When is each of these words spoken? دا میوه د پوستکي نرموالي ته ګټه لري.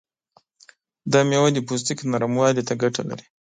دا 1.11 1.19
میوه 1.29 1.49
د 1.53 1.59
پوستکي 1.67 2.03
نرموالي 2.13 2.61
ته 2.67 2.73
ګټه 2.81 3.01
لري. 3.09 3.25